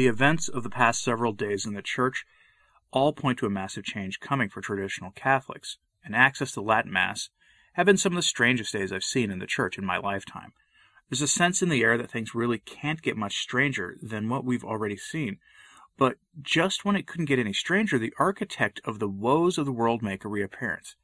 The 0.00 0.06
events 0.06 0.48
of 0.48 0.62
the 0.62 0.70
past 0.70 1.04
several 1.04 1.34
days 1.34 1.66
in 1.66 1.74
the 1.74 1.82
Church 1.82 2.24
all 2.90 3.12
point 3.12 3.38
to 3.40 3.44
a 3.44 3.50
massive 3.50 3.84
change 3.84 4.18
coming 4.18 4.48
for 4.48 4.62
traditional 4.62 5.10
Catholics, 5.10 5.76
and 6.02 6.16
access 6.16 6.52
to 6.52 6.62
Latin 6.62 6.90
Mass 6.90 7.28
have 7.74 7.84
been 7.84 7.98
some 7.98 8.14
of 8.14 8.16
the 8.16 8.22
strangest 8.22 8.72
days 8.72 8.92
I've 8.92 9.04
seen 9.04 9.30
in 9.30 9.40
the 9.40 9.46
Church 9.46 9.76
in 9.76 9.84
my 9.84 9.98
lifetime. 9.98 10.54
There's 11.10 11.20
a 11.20 11.28
sense 11.28 11.60
in 11.60 11.68
the 11.68 11.82
air 11.82 11.98
that 11.98 12.10
things 12.10 12.34
really 12.34 12.60
can't 12.60 13.02
get 13.02 13.18
much 13.18 13.40
stranger 13.40 13.98
than 14.00 14.30
what 14.30 14.42
we've 14.42 14.64
already 14.64 14.96
seen. 14.96 15.36
But 15.98 16.16
just 16.40 16.82
when 16.82 16.96
it 16.96 17.06
couldn't 17.06 17.26
get 17.26 17.38
any 17.38 17.52
stranger, 17.52 17.98
the 17.98 18.14
architect 18.18 18.80
of 18.86 19.00
the 19.00 19.08
woes 19.08 19.58
of 19.58 19.66
the 19.66 19.70
world 19.70 20.00
make 20.00 20.24
a 20.24 20.28
reappearance. 20.28 20.96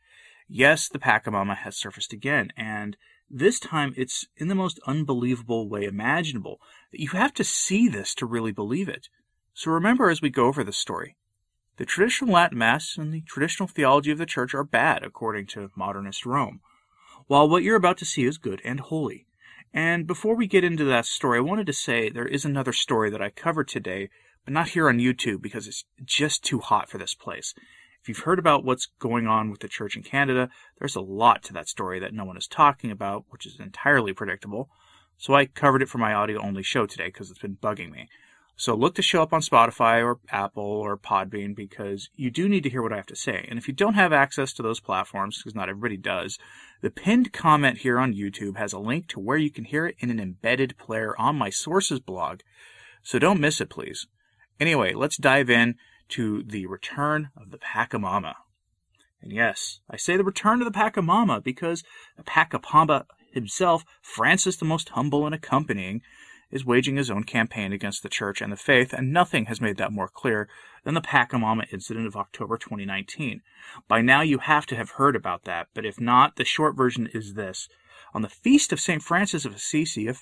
Yes, 0.49 0.89
the 0.89 0.99
Pachamama 0.99 1.55
has 1.55 1.77
surfaced 1.77 2.15
again, 2.15 2.51
and 2.57 2.97
this 3.29 3.59
time 3.59 3.93
it's 3.97 4.27
in 4.37 4.49
the 4.49 4.55
most 4.55 4.79
unbelievable 4.87 5.69
way 5.69 5.85
imaginable. 5.85 6.61
You 6.93 7.11
have 7.11 7.35
to 7.35 7.45
see 7.45 7.89
this 7.89 8.15
to 8.17 8.27
really 8.27 8.53
believe 8.53 8.89
it. 8.89 9.09
So 9.55 9.71
remember 9.71 10.11
as 10.11 10.23
we 10.23 10.31
go 10.31 10.47
over 10.47 10.63
this 10.63 10.79
story, 10.79 11.17
the 11.77 11.85
traditional 11.85 12.33
Latin 12.33 12.59
Mass 12.59 12.97
and 12.97 13.13
the 13.13 13.23
traditional 13.23 13.67
theology 13.67 14.11
of 14.11 14.19
the 14.19 14.27
Church 14.27 14.55
are 14.55 14.65
bad, 14.65 15.03
according 15.03 15.47
to 15.49 15.71
modernist 15.75 16.25
Rome, 16.25 16.61
while 17.27 17.49
what 17.49 17.63
you're 17.63 17.77
about 17.77 17.99
to 17.99 18.05
see 18.05 18.25
is 18.25 18.39
good 18.39 18.63
and 18.65 18.81
holy. 18.81 19.27
And 19.75 20.07
before 20.07 20.37
we 20.37 20.47
get 20.47 20.65
into 20.65 20.85
that 20.85 21.05
story, 21.05 21.39
I 21.39 21.43
wanted 21.43 21.67
to 21.67 21.73
say 21.73 22.09
there 22.09 22.27
is 22.27 22.45
another 22.45 22.73
story 22.73 23.11
that 23.11 23.21
I 23.21 23.29
covered 23.31 23.69
today, 23.69 24.09
but 24.45 24.55
not 24.55 24.71
here 24.71 24.89
on 24.89 24.99
YouTube 24.99 25.43
because 25.43 25.67
it's 25.67 25.85
just 26.05 26.45
too 26.45 26.61
hot 26.61 26.89
for 26.89 26.97
this 26.97 27.15
place. 27.15 27.53
If 28.07 28.11
you've 28.11 28.19
heard 28.19 28.39
about 28.39 28.65
what's 28.65 28.87
going 29.01 29.27
on 29.27 29.51
with 29.51 29.59
the 29.59 29.67
church 29.67 29.97
in 29.97 30.05
Canada, 30.05 30.49
there's 30.79 30.95
a 30.95 31.01
lot 31.01 31.43
to 31.43 31.53
that 31.55 31.69
story 31.69 31.99
that 31.99 32.15
no 32.15 32.25
one 32.25 32.37
is 32.37 32.47
talking 32.47 32.93
about, 32.93 33.25
which 33.31 33.45
is 33.45 33.59
entirely 33.59 34.13
predictable. 34.13 34.71
So 35.17 35.35
I 35.35 35.47
covered 35.47 35.83
it 35.83 35.89
for 35.89 35.99
my 35.99 36.15
audio 36.15 36.41
only 36.41 36.63
show 36.63 36.87
today 36.87 37.07
because 37.07 37.33
it's 37.33 37.41
been 37.41 37.57
bugging 37.57 37.91
me. 37.91 38.07
So 38.55 38.77
look 38.77 38.95
to 38.95 39.03
show 39.03 39.23
up 39.23 39.33
on 39.33 39.41
Spotify 39.41 40.05
or 40.05 40.21
Apple 40.31 40.63
or 40.63 40.97
Podbean 40.97 41.57
because 41.57 42.09
you 42.15 42.31
do 42.31 42.49
need 42.49 42.63
to 42.63 42.71
hear 42.71 42.81
what 42.81 42.93
I 42.93 42.97
have 42.97 43.07
to 43.07 43.17
say. 43.17 43.45
And 43.49 43.59
if 43.59 43.67
you 43.67 43.75
don't 43.75 43.95
have 43.95 44.13
access 44.13 44.53
to 44.53 44.63
those 44.63 44.79
platforms, 44.79 45.39
because 45.39 45.57
not 45.57 45.69
everybody 45.69 45.97
does, 45.97 46.39
the 46.83 46.91
pinned 46.91 47.33
comment 47.33 47.79
here 47.79 47.99
on 47.99 48.15
YouTube 48.15 48.57
has 48.57 48.73
a 48.73 48.79
link 48.79 49.09
to 49.09 49.19
where 49.19 49.37
you 49.37 49.51
can 49.51 49.65
hear 49.65 49.85
it 49.85 49.97
in 49.99 50.11
an 50.11 50.21
embedded 50.21 50.79
player 50.79 51.13
on 51.19 51.35
my 51.35 51.51
sources 51.51 51.99
blog. 51.99 52.43
So 53.03 53.19
don't 53.19 53.41
miss 53.41 53.61
it, 53.61 53.69
please. 53.69 54.07
Anyway, 54.61 54.95
let's 54.95 55.17
dive 55.17 55.51
in 55.51 55.75
to 56.11 56.43
the 56.43 56.67
return 56.67 57.31
of 57.37 57.51
the 57.51 57.59
Pachamama. 57.59 58.35
And 59.23 59.33
yes, 59.33 59.81
I 59.91 59.97
say 59.97 60.17
the 60.17 60.25
return 60.25 60.61
of 60.61 60.73
the 60.73 60.79
Pachamama 60.79 61.43
because 61.43 61.83
the 62.17 62.23
Pachamama 62.23 63.07
himself, 63.33 63.85
Francis 64.01 64.57
the 64.57 64.65
Most 64.65 64.91
Humble 64.91 65.27
and 65.27 65.35
accompanying, 65.35 66.03
is 66.51 66.65
waging 66.65 66.97
his 66.97 67.11
own 67.11 67.25
campaign 67.25 67.73
against 67.73 68.03
the 68.03 68.09
church 68.09 68.41
and 68.41 68.53
the 68.53 68.57
faith, 68.57 68.93
and 68.93 69.13
nothing 69.13 69.47
has 69.47 69.61
made 69.61 69.77
that 69.77 69.93
more 69.93 70.09
clear 70.09 70.49
than 70.85 70.95
the 70.95 71.01
Pachamama 71.01 71.65
incident 71.73 72.07
of 72.07 72.17
October 72.17 72.57
2019. 72.57 73.43
By 73.89 74.01
now 74.01 74.21
you 74.21 74.39
have 74.39 74.67
to 74.67 74.77
have 74.77 74.91
heard 74.91 75.17
about 75.17 75.45
that, 75.45 75.69
but 75.75 75.85
if 75.85 76.01
not, 76.01 76.37
the 76.37 76.45
short 76.45 76.77
version 76.77 77.09
is 77.13 77.35
this. 77.35 77.69
On 78.15 78.23
the 78.23 78.29
feast 78.29 78.73
of 78.73 78.81
St. 78.81 79.03
Francis 79.03 79.45
of 79.45 79.55
Assisi, 79.55 80.07
a, 80.09 80.15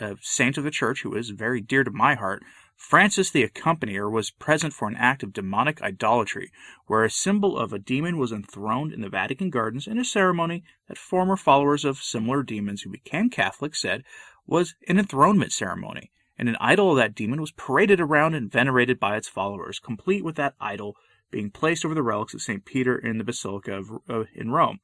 a 0.00 0.16
saint 0.22 0.56
of 0.56 0.64
the 0.64 0.70
church 0.70 1.02
who 1.02 1.14
is 1.14 1.30
very 1.30 1.60
dear 1.60 1.84
to 1.84 1.90
my 1.90 2.14
heart, 2.14 2.42
Francis 2.82 3.30
the 3.30 3.44
Accompanier 3.44 4.10
was 4.10 4.32
present 4.32 4.74
for 4.74 4.88
an 4.88 4.96
act 4.96 5.22
of 5.22 5.32
demonic 5.32 5.80
idolatry, 5.80 6.50
where 6.86 7.04
a 7.04 7.10
symbol 7.10 7.56
of 7.56 7.72
a 7.72 7.78
demon 7.78 8.18
was 8.18 8.32
enthroned 8.32 8.92
in 8.92 9.00
the 9.00 9.08
Vatican 9.08 9.50
gardens 9.50 9.86
in 9.86 9.98
a 9.98 10.04
ceremony 10.04 10.64
that 10.88 10.98
former 10.98 11.36
followers 11.36 11.84
of 11.84 11.98
similar 11.98 12.42
demons 12.42 12.82
who 12.82 12.90
became 12.90 13.30
Catholics 13.30 13.80
said 13.80 14.02
was 14.46 14.74
an 14.88 14.98
enthronement 14.98 15.52
ceremony, 15.52 16.10
and 16.36 16.48
an 16.48 16.56
idol 16.60 16.90
of 16.90 16.96
that 16.96 17.14
demon 17.14 17.40
was 17.40 17.52
paraded 17.52 18.00
around 18.00 18.34
and 18.34 18.50
venerated 18.50 18.98
by 18.98 19.16
its 19.16 19.28
followers, 19.28 19.78
complete 19.78 20.24
with 20.24 20.34
that 20.34 20.56
idol 20.60 20.96
being 21.30 21.50
placed 21.50 21.84
over 21.84 21.94
the 21.94 22.02
relics 22.02 22.34
of 22.34 22.42
St. 22.42 22.64
Peter 22.64 22.98
in 22.98 23.16
the 23.16 23.24
Basilica 23.24 23.74
of, 23.78 23.90
uh, 24.10 24.24
in 24.34 24.50
Rome. 24.50 24.80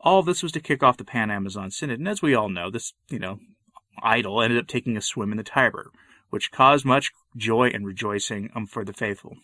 All 0.00 0.22
this 0.22 0.42
was 0.42 0.52
to 0.52 0.60
kick 0.60 0.84
off 0.84 0.96
the 0.96 1.04
Pan 1.04 1.32
Amazon 1.32 1.72
Synod, 1.72 1.98
and 1.98 2.08
as 2.08 2.22
we 2.22 2.34
all 2.34 2.48
know, 2.48 2.70
this, 2.70 2.94
you 3.10 3.18
know, 3.18 3.40
idol 4.02 4.40
ended 4.40 4.60
up 4.60 4.68
taking 4.68 4.96
a 4.96 5.02
swim 5.02 5.32
in 5.32 5.36
the 5.36 5.44
Tiber, 5.44 5.90
which 6.30 6.50
caused 6.50 6.84
much 6.84 7.12
joy 7.36 7.68
and 7.68 7.86
rejoicing 7.86 8.50
um, 8.54 8.66
for 8.66 8.84
the 8.84 8.92
faithful 8.92 9.36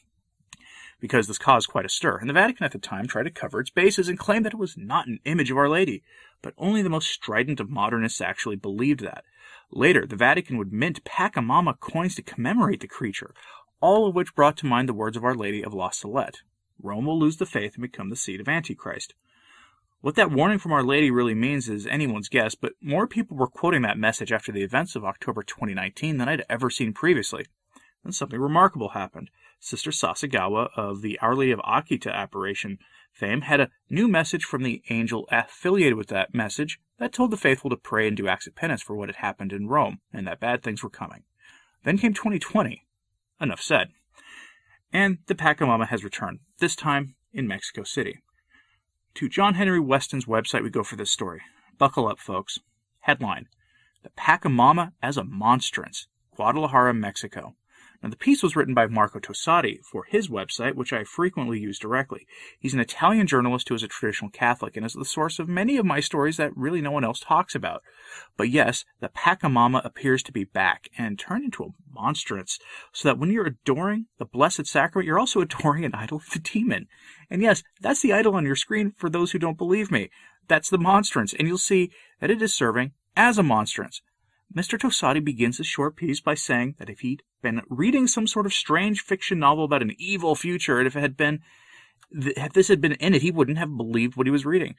because 1.01 1.27
this 1.27 1.37
caused 1.37 1.69
quite 1.69 1.85
a 1.85 1.89
stir, 1.91 2.17
and 2.17 2.31
the 2.31 2.35
Vatican 2.35 2.65
at 2.65 2.73
the 2.73 2.79
time 2.79 3.07
tried 3.07 3.25
to 3.25 3.31
cover 3.31 3.61
its 3.61 3.69
bases 3.69 4.09
and 4.09 4.19
claimed 4.19 4.47
that 4.47 4.55
it 4.55 4.59
was 4.59 4.77
not 4.79 5.07
an 5.07 5.19
image 5.27 5.51
of 5.51 5.59
Our 5.59 5.69
Lady, 5.69 6.03
but 6.41 6.55
only 6.57 6.81
the 6.81 6.89
most 6.89 7.11
strident 7.11 7.61
of 7.61 7.69
modernists 7.69 8.23
actually 8.23 8.57
believed 8.57 9.01
that. 9.01 9.25
Later, 9.71 10.07
the 10.07 10.17
Vatican 10.17 10.57
would 10.57 10.73
mint 10.73 11.05
Pachamama 11.05 11.79
coins 11.79 12.15
to 12.15 12.23
commemorate 12.23 12.81
the 12.81 12.89
creature, 12.89 13.35
all 13.81 14.07
of 14.07 14.15
which 14.15 14.35
brought 14.35 14.57
to 14.59 14.67
mind 14.67 14.89
the 14.89 14.95
words 14.95 15.17
of 15.17 15.25
Our 15.25 15.35
Lady 15.35 15.63
of 15.63 15.75
La 15.75 15.91
Salette 15.91 16.41
Rome 16.83 17.07
will 17.07 17.19
lose 17.19 17.37
the 17.37 17.47
faith 17.47 17.75
and 17.75 17.83
become 17.83 18.11
the 18.11 18.17
seat 18.17 18.41
of 18.41 18.49
Antichrist. 18.49 19.15
What 20.05 20.17
that 20.17 20.31
warning 20.31 20.59
from 20.59 20.73
Our 20.73 20.83
Lady 20.83 21.11
really 21.11 21.35
means 21.35 21.67
is 21.67 21.87
anyone's 21.87 22.29
guess, 22.29 22.55
but 22.55 22.75
more 22.83 23.07
people 23.07 23.39
were 23.39 23.47
quoting 23.47 23.81
that 23.83 23.97
message 23.97 24.33
after 24.33 24.53
the 24.53 24.63
events 24.63 24.95
of 24.95 25.03
October 25.03 25.43
2019 25.43 26.19
than 26.19 26.29
I'd 26.29 26.45
ever 26.47 26.69
seen 26.69 26.93
previously. 26.93 27.47
Then 28.03 28.13
something 28.13 28.39
remarkable 28.39 28.91
happened. 28.91 29.31
Sister 29.61 29.91
Sasagawa 29.91 30.69
of 30.77 31.01
the 31.01 31.19
Our 31.21 31.35
Lady 31.35 31.53
of 31.53 31.61
Akita 31.61 32.13
apparition 32.13 32.81
fame 33.15 33.41
had 33.41 33.61
a 33.61 33.71
new 33.89 34.07
message 34.07 34.45
from 34.45 34.63
the 34.63 34.83
angel 34.91 35.27
affiliated 35.33 35.97
with 35.97 36.09
that 36.09 36.35
message 36.35 36.79
that 36.99 37.15
told 37.15 37.31
the 37.31 37.39
faithful 37.39 37.71
to 37.71 37.77
pray 37.79 38.07
and 38.07 38.15
do 38.15 38.29
acts 38.29 38.47
of 38.47 38.55
penance 38.55 38.83
for 38.83 38.95
what 38.95 39.09
had 39.09 39.17
happened 39.17 39.55
in 39.55 39.69
Rome 39.69 40.01
and 40.13 40.27
that 40.27 40.39
bad 40.39 40.63
things 40.63 40.83
were 40.83 40.91
coming. 40.91 41.23
Then 41.83 41.97
came 41.97 42.13
2020. 42.13 42.85
Enough 43.41 43.63
said. 43.63 43.89
And 44.93 45.21
the 45.29 45.35
Pachamama 45.35 45.89
has 45.89 46.05
returned, 46.05 46.41
this 46.59 46.77
time 46.77 47.15
in 47.33 47.49
Mexico 47.49 47.85
City. 47.85 48.19
To 49.15 49.29
John 49.29 49.55
Henry 49.55 49.79
Weston's 49.79 50.25
website 50.25 50.65
we 50.65 50.71
go 50.71 50.83
for 50.83 50.97
this 50.97 51.13
story. 51.13 51.41
Buckle 51.79 52.09
up, 52.09 52.19
folks. 52.19 52.59
Headline 52.99 53.47
The 54.03 54.11
Pachamama 54.11 54.91
as 55.01 55.17
a 55.17 55.23
Monstrance, 55.23 56.09
Guadalajara, 56.35 56.95
Mexico. 56.95 57.55
Now, 58.05 58.11
the 58.11 58.17
piece 58.17 58.43
was 58.43 58.55
written 58.55 58.75
by 58.75 58.87
Marco 58.87 59.19
Tosatti 59.19 59.83
for 59.83 60.05
his 60.05 60.29
website, 60.29 60.75
which 60.75 60.93
I 60.93 61.05
frequently 61.05 61.59
use 61.59 61.79
directly. 61.79 62.27
He's 62.59 62.75
an 62.75 62.81
Italian 62.81 63.27
journalist 63.27 63.71
who 63.71 63.75
is 63.75 63.83
a 63.83 63.89
traditional 63.89 64.31
Catholic 64.31 64.77
and 64.77 64.85
is 64.85 64.93
the 64.93 65.07
source 65.07 65.39
of 65.39 65.49
many 65.49 65.79
of 65.79 65.87
my 65.87 66.01
stories 66.01 66.37
that 66.37 66.55
really 66.55 66.83
no 66.83 66.91
one 66.91 67.03
else 67.03 67.21
talks 67.21 67.55
about. 67.55 67.83
But 68.37 68.51
yes, 68.51 68.85
the 69.01 69.09
Pachamama 69.09 69.83
appears 69.87 70.23
to 70.25 70.33
be 70.33 70.45
back 70.45 70.91
and 70.99 71.19
turned 71.19 71.45
into 71.45 71.65
a 71.65 71.69
monstrance, 71.91 72.59
so 72.93 73.09
that 73.09 73.19
when 73.19 73.31
you're 73.31 73.47
adoring 73.47 74.05
the 74.19 74.27
Blessed 74.27 74.67
Sacrament, 74.67 75.07
you're 75.07 75.19
also 75.19 75.41
adoring 75.41 75.87
an 75.87 75.95
idol 75.95 76.19
of 76.19 76.29
the 76.31 76.41
demon. 76.41 76.89
And 77.31 77.41
yes, 77.41 77.63
that's 77.81 78.03
the 78.03 78.13
idol 78.13 78.35
on 78.35 78.45
your 78.45 78.55
screen 78.55 78.93
for 78.99 79.09
those 79.09 79.33
who 79.33 79.39
don't 79.39 79.57
believe 79.57 79.91
me. 79.91 80.11
That's 80.47 80.69
the 80.69 80.77
monstrance, 80.77 81.33
and 81.33 81.49
you'll 81.49 81.57
see 81.57 81.91
that 82.21 82.31
it 82.31 82.43
is 82.43 82.53
serving 82.53 82.93
as 83.17 83.39
a 83.39 83.43
monstrance. 83.43 84.03
Mr. 84.57 84.79
Tosatti 84.79 85.23
begins 85.23 85.59
his 85.59 85.67
short 85.67 85.97
piece 85.97 86.21
by 86.21 86.35
saying 86.35 86.77
that 86.79 86.89
if 86.89 87.01
he'd 87.01 87.25
been 87.43 87.63
reading 87.69 88.07
some 88.07 88.27
sort 88.27 88.47
of 88.47 88.55
strange 88.55 89.01
fiction 89.01 89.41
novel 89.41 89.65
about 89.65 89.83
an 89.83 89.95
evil 89.99 90.37
future, 90.37 90.79
and 90.79 90.87
if 90.87 90.95
it 90.95 91.01
had 91.01 91.17
been, 91.17 91.41
if 92.13 92.53
this 92.53 92.69
had 92.69 92.81
been 92.81 92.93
in 92.93 93.15
it, 93.15 93.23
he 93.23 93.33
wouldn't 93.33 93.59
have 93.59 93.77
believed 93.77 94.17
what 94.17 94.29
he 94.29 94.31
was 94.31 94.47
reading. 94.47 94.77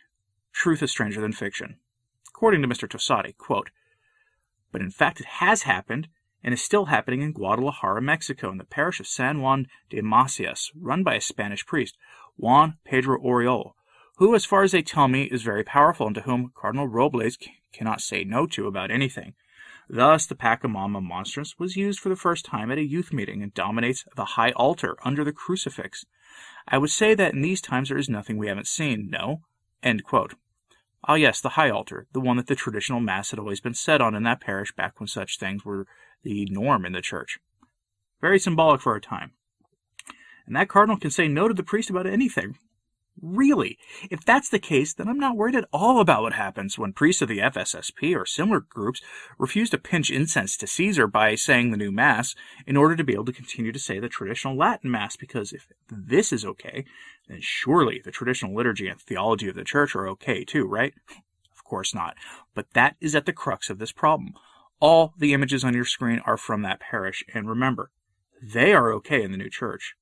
Truth 0.54 0.82
is 0.82 0.92
stranger 0.92 1.20
than 1.20 1.34
fiction. 1.34 1.78
According 2.30 2.62
to 2.62 2.68
Mr. 2.68 2.88
Tosatti, 2.88 3.36
quote, 3.38 3.70
but 4.72 4.82
in 4.82 4.92
fact 4.92 5.20
it 5.20 5.26
has 5.26 5.64
happened 5.64 6.08
and 6.42 6.54
is 6.54 6.64
still 6.64 6.86
happening 6.86 7.22
in 7.22 7.34
Guadalajara, 7.34 8.02
Mexico, 8.02 8.52
in 8.52 8.58
the 8.58 8.64
parish 8.64 9.02
of 9.02 9.08
San 9.08 9.42
Juan 9.42 9.68
de 9.90 10.02
Macias, 10.02 10.72
run 10.76 11.04
by 11.04 11.16
a 11.16 11.22
Spanish 11.22 11.66
priest, 11.66 11.98
Juan 12.38 12.78
Pedro 12.86 13.20
Oriol, 13.22 13.74
who, 14.18 14.36
as 14.36 14.46
far 14.46 14.64
as 14.64 14.72
they 14.72 14.82
tell 14.82 15.08
me, 15.10 15.24
is 15.24 15.44
very 15.44 15.64
powerful 15.64 16.08
and 16.08 16.16
to 16.16 16.22
whom 16.22 16.52
Cardinal 16.56 16.88
Robles 16.88 17.38
cannot 17.74 18.00
say 18.00 18.24
no 18.24 18.46
to 18.48 18.68
about 18.68 18.92
anything. 18.92 19.34
Thus, 19.90 20.26
the 20.26 20.36
Pachamama 20.36 21.02
monstrance 21.02 21.60
was 21.60 21.76
used 21.76 22.00
for 22.00 22.10
the 22.10 22.16
first 22.16 22.46
time 22.46 22.72
at 22.72 22.78
a 22.78 22.84
youth 22.84 23.14
meeting 23.14 23.44
and 23.44 23.54
dominates 23.54 24.06
the 24.16 24.26
high 24.26 24.52
altar 24.52 24.98
under 25.04 25.24
the 25.24 25.32
crucifix. 25.32 26.06
I 26.68 26.78
would 26.78 26.90
say 26.90 27.14
that 27.14 27.34
in 27.34 27.42
these 27.42 27.62
times 27.62 27.90
there 27.90 27.98
is 27.98 28.10
nothing 28.10 28.38
we 28.38 28.48
haven't 28.48 28.68
seen, 28.68 29.10
no? 29.10 29.42
Ah, 31.08 31.14
yes, 31.14 31.40
the 31.40 31.50
high 31.50 31.70
altar, 31.70 32.08
the 32.14 32.20
one 32.20 32.38
that 32.38 32.48
the 32.48 32.56
traditional 32.56 33.00
Mass 33.00 33.30
had 33.30 33.40
always 33.40 33.62
been 33.62 33.76
said 33.76 34.02
on 34.02 34.16
in 34.16 34.24
that 34.24 34.42
parish 34.42 34.74
back 34.74 35.00
when 35.00 35.08
such 35.08 35.38
things 35.38 35.64
were 35.64 35.86
the 36.24 36.48
norm 36.50 36.84
in 36.84 36.94
the 36.94 37.02
church. 37.02 37.38
Very 38.22 38.40
symbolic 38.40 38.82
for 38.82 38.94
our 38.94 39.00
time. 39.00 39.34
And 40.48 40.56
that 40.56 40.70
cardinal 40.70 40.98
can 40.98 41.12
say 41.12 41.28
no 41.28 41.48
to 41.48 41.54
the 41.54 41.64
priest 41.64 41.92
about 41.92 42.08
anything, 42.08 42.58
Really? 43.22 43.78
If 44.12 44.26
that's 44.26 44.50
the 44.50 44.60
case, 44.60 44.94
then 44.94 45.08
I'm 45.08 45.20
not 45.20 45.38
worried 45.38 45.56
at 45.56 45.70
all 45.72 46.02
about 46.02 46.22
what 46.22 46.34
happens 46.34 46.78
when 46.78 46.92
priests 46.92 47.22
of 47.22 47.30
the 47.30 47.40
FSSP 47.40 48.14
or 48.16 48.26
similar 48.26 48.60
groups 48.60 49.02
refuse 49.38 49.70
to 49.70 49.78
pinch 49.78 50.12
incense 50.12 50.58
to 50.58 50.68
Caesar 50.68 51.08
by 51.08 51.36
saying 51.36 51.72
the 51.72 51.78
new 51.78 51.92
Mass 51.92 52.36
in 52.68 52.76
order 52.76 52.96
to 52.96 53.04
be 53.06 53.14
able 53.14 53.26
to 53.26 53.32
continue 53.32 53.72
to 53.72 53.80
say 53.80 54.00
the 54.00 54.10
traditional 54.10 54.58
Latin 54.58 54.92
Mass, 54.92 55.16
because 55.16 55.54
if 55.54 55.68
this 55.90 56.34
is 56.34 56.44
okay, 56.44 56.84
then 57.28 57.40
surely 57.42 58.02
the 58.04 58.12
traditional 58.12 58.54
liturgy 58.54 58.88
and 58.90 59.00
theology 59.00 59.48
of 59.48 59.56
the 59.56 59.64
Church 59.64 59.96
are 59.96 60.10
okay 60.10 60.44
too, 60.44 60.68
right? 60.68 60.94
Of 61.56 61.64
course 61.64 61.96
not. 61.96 62.16
But 62.54 62.74
that 62.74 62.98
is 63.00 63.16
at 63.16 63.26
the 63.26 63.34
crux 63.34 63.70
of 63.70 63.80
this 63.80 63.94
problem. 63.94 64.34
All 64.82 65.14
the 65.18 65.34
images 65.34 65.64
on 65.64 65.74
your 65.74 65.86
screen 65.86 66.20
are 66.26 66.38
from 66.38 66.64
that 66.64 66.82
parish, 66.82 67.24
and 67.34 67.48
remember, 67.48 67.92
They 68.42 68.74
are 68.74 68.92
okay 68.94 69.24
in 69.24 69.32
the 69.32 69.38
new 69.38 69.50
church, 69.50 69.96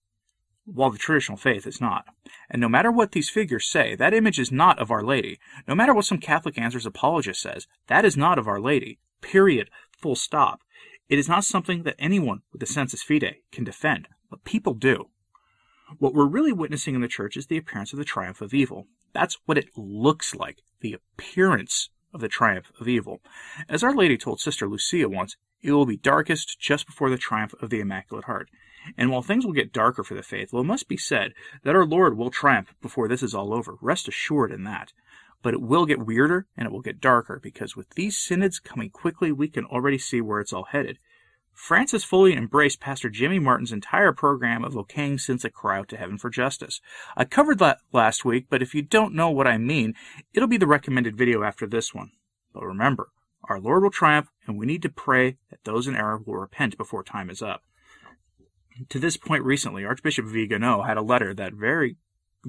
while 0.66 0.90
the 0.90 0.98
traditional 0.98 1.38
faith 1.38 1.68
is 1.68 1.82
not. 1.82 2.06
And 2.50 2.62
no 2.62 2.70
matter 2.70 2.92
what 2.92 3.12
these 3.12 3.30
figures 3.30 3.68
say, 3.68 3.96
that 3.96 4.14
image 4.14 4.40
is 4.40 4.52
not 4.52 4.80
of 4.80 4.92
Our 4.92 5.04
Lady. 5.04 5.40
No 5.68 5.76
matter 5.76 5.94
what 5.94 6.06
some 6.06 6.18
Catholic 6.18 6.58
Answers 6.58 6.86
apologist 6.86 7.42
says, 7.42 7.68
that 7.88 8.06
is 8.06 8.16
not 8.16 8.40
of 8.40 8.48
Our 8.48 8.62
Lady. 8.62 9.00
Period. 9.22 9.70
Full 9.98 10.16
stop. 10.16 10.62
It 11.10 11.20
is 11.20 11.30
not 11.30 11.44
something 11.44 11.84
that 11.84 11.96
anyone 12.00 12.42
with 12.52 12.64
a 12.64 12.66
sensus 12.66 13.04
fide 13.04 13.36
can 13.52 13.64
defend, 13.64 14.08
but 14.30 14.44
people 14.44 14.74
do. 14.74 15.10
What 16.00 16.14
we're 16.14 16.26
really 16.26 16.54
witnessing 16.54 16.96
in 16.96 17.02
the 17.02 17.08
church 17.08 17.38
is 17.38 17.48
the 17.48 17.58
appearance 17.58 17.94
of 17.94 18.00
the 18.00 18.06
triumph 18.06 18.42
of 18.42 18.54
evil. 18.54 18.88
That's 19.14 19.38
what 19.46 19.58
it 19.58 19.70
looks 19.76 20.34
like, 20.34 20.64
the 20.80 20.94
appearance 20.94 21.90
of 22.14 22.22
the 22.22 22.30
triumph 22.30 22.72
of 22.80 22.88
evil. 22.88 23.22
As 23.68 23.84
Our 23.84 23.94
Lady 23.94 24.18
told 24.18 24.40
Sister 24.40 24.68
Lucia 24.68 25.10
once, 25.10 25.36
it 25.64 25.72
will 25.72 25.86
be 25.86 25.98
darkest 25.98 26.60
just 26.60 26.86
before 26.86 27.10
the 27.10 27.18
triumph 27.18 27.56
of 27.62 27.70
the 27.70 27.80
Immaculate 27.80 28.26
Heart. 28.26 28.50
And 28.98 29.10
while 29.10 29.22
things 29.22 29.46
will 29.46 29.54
get 29.54 29.72
darker 29.72 30.04
for 30.04 30.14
the 30.14 30.22
faithful, 30.22 30.60
it 30.60 30.66
must 30.66 30.90
be 30.90 30.98
said 30.98 31.34
that 31.64 31.76
our 31.76 31.86
Lord 31.86 32.18
will 32.18 32.30
triumph 32.30 32.76
before 32.82 33.08
this 33.08 33.24
is 33.24 33.34
all 33.34 33.54
over. 33.54 33.78
Rest 33.82 34.10
assured 34.10 34.52
in 34.52 34.66
that. 34.66 34.92
But 35.42 35.54
it 35.54 35.62
will 35.62 35.86
get 35.86 36.06
weirder 36.06 36.48
and 36.58 36.66
it 36.66 36.72
will 36.72 36.82
get 36.82 37.02
darker 37.02 37.40
because 37.42 37.76
with 37.76 37.90
these 37.92 38.18
synods 38.18 38.60
coming 38.60 38.90
quickly, 38.90 39.32
we 39.32 39.48
can 39.48 39.66
already 39.66 39.98
see 39.98 40.22
where 40.22 40.42
it's 40.42 40.54
all 40.54 40.66
headed. 40.66 41.00
Francis 41.54 42.04
fully 42.04 42.36
embraced 42.36 42.80
Pastor 42.80 43.10
Jimmy 43.10 43.40
Martin's 43.40 43.72
entire 43.72 44.12
program 44.12 44.64
of 44.64 44.74
okaying 44.74 45.20
sins 45.20 45.44
that 45.44 45.54
cry 45.54 45.78
out 45.78 45.88
to 45.90 45.98
heaven 45.98 46.18
for 46.18 46.30
justice. 46.30 46.82
I 47.16 47.26
covered 47.26 47.60
that 47.60 47.80
last 47.92 48.26
week, 48.26 48.48
but 48.50 48.62
if 48.62 48.74
you 48.74 48.82
don't 48.82 49.14
know 49.14 49.30
what 49.30 49.48
I 49.48 49.58
mean, 49.58 49.94
it'll 50.34 50.48
be 50.48 50.58
the 50.58 50.68
recommended 50.68 51.16
video 51.16 51.44
after 51.44 51.68
this 51.68 51.94
one. 51.94 52.12
But 52.54 52.66
remember, 52.66 53.10
our 53.46 53.60
Lord 53.60 53.84
will 53.84 53.92
triumph, 53.92 54.30
and 54.48 54.58
we 54.58 54.66
need 54.66 54.82
to 54.84 54.90
pray 54.90 55.38
that 55.50 55.64
those 55.64 55.88
in 55.88 55.96
error 55.96 56.22
will 56.26 56.38
repent 56.38 56.78
before 56.78 57.04
time 57.04 57.30
is 57.30 57.42
up. 57.42 57.64
To 58.90 59.00
this 59.00 59.18
point 59.18 59.44
recently, 59.44 59.86
Archbishop 59.86 60.26
Vigano 60.26 60.84
had 60.84 60.98
a 60.98 61.02
letter 61.02 61.34
that 61.34 61.54
very 61.54 61.98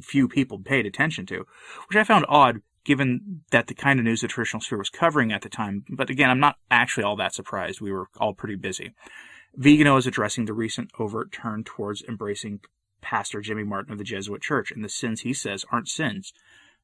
few 0.00 0.28
people 0.28 0.58
paid 0.58 0.86
attention 0.86 1.26
to, 1.26 1.46
which 1.88 1.96
I 1.96 2.04
found 2.04 2.26
odd 2.28 2.60
given 2.84 3.42
that 3.50 3.66
the 3.66 3.74
kind 3.74 3.98
of 3.98 4.04
news 4.04 4.20
the 4.20 4.28
traditional 4.28 4.60
sphere 4.60 4.78
was 4.78 4.90
covering 4.90 5.32
at 5.32 5.42
the 5.42 5.48
time. 5.48 5.84
But 5.88 6.10
again, 6.10 6.30
I'm 6.30 6.40
not 6.40 6.56
actually 6.70 7.04
all 7.04 7.16
that 7.16 7.34
surprised. 7.34 7.80
We 7.80 7.92
were 7.92 8.08
all 8.18 8.34
pretty 8.34 8.56
busy. 8.56 8.92
Vigano 9.56 9.96
is 9.96 10.06
addressing 10.06 10.44
the 10.44 10.52
recent 10.52 10.90
overt 10.98 11.32
turn 11.32 11.64
towards 11.64 12.02
embracing 12.02 12.60
Pastor 13.00 13.40
Jimmy 13.40 13.64
Martin 13.64 13.92
of 13.92 13.98
the 13.98 14.04
Jesuit 14.04 14.42
Church 14.42 14.70
and 14.70 14.84
the 14.84 14.88
sins 14.88 15.20
he 15.20 15.32
says 15.32 15.64
aren't 15.70 15.88
sins, 15.88 16.32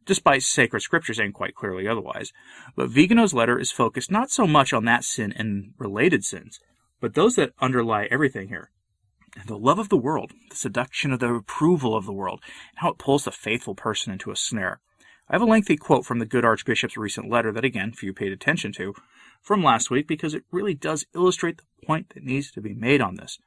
despite 0.06 0.43
sacred 0.43 0.81
scripture 0.81 1.14
saying 1.14 1.32
quite 1.32 1.55
clearly 1.55 1.87
otherwise. 1.87 2.32
But 2.76 2.91
Vigano's 2.91 3.35
letter 3.35 3.58
is 3.58 3.70
focused 3.70 4.11
not 4.11 4.31
so 4.31 4.47
much 4.47 4.73
on 4.73 4.85
that 4.87 5.05
sin 5.05 5.32
and 5.37 5.73
related 5.79 6.25
sins, 6.25 6.61
but 7.00 7.14
those 7.14 7.37
that 7.37 7.52
underlie 7.61 8.08
everything 8.11 8.49
here. 8.49 8.70
The 9.47 9.58
love 9.58 9.79
of 9.79 9.88
the 9.88 9.97
world, 9.97 10.32
the 10.50 10.56
seduction 10.56 11.12
of 11.12 11.20
the 11.20 11.32
approval 11.32 11.97
of 11.97 12.05
the 12.05 12.12
world, 12.12 12.41
and 12.70 12.79
how 12.79 12.91
it 12.91 12.99
pulls 12.99 13.25
the 13.25 13.31
faithful 13.31 13.75
person 13.75 14.12
into 14.12 14.32
a 14.32 14.37
snare. 14.37 14.81
I 15.29 15.35
have 15.35 15.43
a 15.43 15.47
lengthy 15.47 15.76
quote 15.76 16.05
from 16.05 16.19
the 16.19 16.26
good 16.26 16.44
Archbishop's 16.44 16.97
recent 16.97 17.31
letter 17.31 17.52
that, 17.52 17.64
again, 17.64 17.93
few 17.93 18.12
paid 18.12 18.32
attention 18.32 18.73
to 18.73 18.94
from 19.41 19.62
last 19.62 19.88
week 19.88 20.08
because 20.08 20.35
it 20.35 20.43
really 20.50 20.75
does 20.75 21.06
illustrate 21.14 21.58
the 21.58 21.87
point 21.87 22.12
that 22.14 22.25
needs 22.25 22.50
to 22.50 22.61
be 22.61 22.75
made 22.75 23.00
on 23.00 23.14
this. 23.14 23.38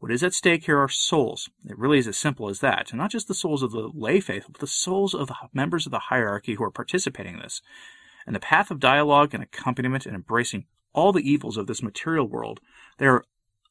What 0.00 0.10
is 0.10 0.22
at 0.24 0.32
stake 0.32 0.64
here 0.64 0.78
are 0.78 0.88
souls. 0.88 1.50
It 1.68 1.78
really 1.78 1.98
is 1.98 2.08
as 2.08 2.16
simple 2.16 2.48
as 2.48 2.60
that. 2.60 2.90
And 2.90 2.98
not 2.98 3.10
just 3.10 3.28
the 3.28 3.34
souls 3.34 3.62
of 3.62 3.70
the 3.70 3.90
lay 3.92 4.18
faithful, 4.18 4.52
but 4.52 4.60
the 4.60 4.66
souls 4.66 5.14
of 5.14 5.28
the 5.28 5.36
members 5.52 5.84
of 5.84 5.92
the 5.92 5.98
hierarchy 5.98 6.54
who 6.54 6.64
are 6.64 6.70
participating 6.70 7.34
in 7.34 7.40
this. 7.40 7.60
And 8.26 8.34
the 8.34 8.40
path 8.40 8.70
of 8.70 8.80
dialogue 8.80 9.34
and 9.34 9.42
accompaniment 9.42 10.06
and 10.06 10.14
embracing 10.14 10.64
all 10.94 11.12
the 11.12 11.30
evils 11.30 11.58
of 11.58 11.66
this 11.66 11.82
material 11.82 12.26
world, 12.26 12.60
they 12.96 13.06
are 13.06 13.24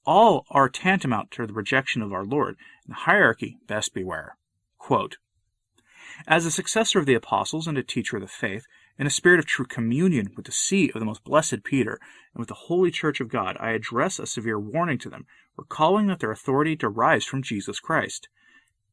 all 0.05 0.45
are 0.51 0.69
tantamount 0.69 1.31
to 1.31 1.47
the 1.47 1.53
rejection 1.53 2.03
of 2.03 2.13
our 2.13 2.23
Lord. 2.23 2.57
And 2.85 2.93
the 2.93 2.99
hierarchy 2.99 3.57
best 3.65 3.95
beware. 3.95 4.37
Quote, 4.77 5.17
as 6.27 6.45
a 6.45 6.51
successor 6.51 6.99
of 6.99 7.07
the 7.07 7.15
apostles 7.15 7.65
and 7.65 7.77
a 7.77 7.83
teacher 7.83 8.17
of 8.17 8.21
the 8.21 8.27
faith, 8.27 8.65
in 8.99 9.07
a 9.07 9.09
spirit 9.09 9.39
of 9.39 9.45
true 9.45 9.65
communion 9.65 10.29
with 10.35 10.45
the 10.45 10.51
see 10.51 10.91
of 10.91 10.99
the 10.99 11.05
most 11.05 11.23
blessed 11.23 11.63
Peter 11.63 11.97
and 12.33 12.39
with 12.39 12.49
the 12.49 12.53
holy 12.53 12.91
church 12.91 13.21
of 13.21 13.29
God, 13.29 13.55
I 13.57 13.71
address 13.71 14.19
a 14.19 14.27
severe 14.27 14.59
warning 14.59 14.97
to 14.99 15.09
them, 15.09 15.25
recalling 15.55 16.07
that 16.07 16.19
their 16.19 16.31
authority 16.31 16.75
derives 16.75 17.25
from 17.25 17.41
Jesus 17.41 17.79
Christ, 17.79 18.27